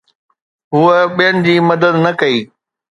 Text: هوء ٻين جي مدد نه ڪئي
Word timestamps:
هوء 0.73 0.97
ٻين 1.15 1.35
جي 1.45 1.55
مدد 1.69 1.93
نه 2.03 2.11
ڪئي 2.19 2.37